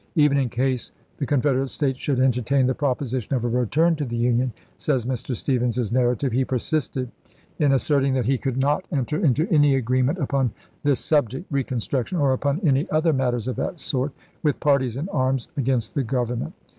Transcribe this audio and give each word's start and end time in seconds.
"Even 0.25 0.39
in 0.39 0.49
case 0.49 0.91
the 1.19 1.27
Confederate 1.27 1.67
States 1.67 1.99
should 1.99 2.19
entertain 2.19 2.65
the 2.65 2.73
proposition 2.73 3.35
of 3.35 3.43
a 3.45 3.47
return 3.47 3.95
to 3.97 4.03
the 4.03 4.15
Union," 4.17 4.51
says 4.75 5.05
Mr. 5.05 5.35
Stephens's 5.35 5.91
narrative, 5.91 6.31
"he 6.31 6.43
persisted 6.43 7.11
in 7.59 7.71
asserting 7.71 8.15
that 8.15 8.25
he 8.25 8.39
could 8.39 8.57
not 8.57 8.83
enter 8.91 9.23
into 9.23 9.47
any 9.51 9.75
agree 9.75 10.01
ment 10.01 10.17
upon 10.17 10.53
this 10.81 10.99
subject 10.99 11.45
[reconstruction], 11.51 12.17
or 12.17 12.33
upon 12.33 12.59
any 12.61 12.89
other 12.89 13.13
matters 13.13 13.47
of 13.47 13.57
that 13.57 13.79
sort, 13.79 14.11
with 14.41 14.59
parties 14.59 14.97
in 14.97 15.07
arms 15.09 15.49
against 15.55 15.93
the 15.93 16.01
Government. 16.03 16.53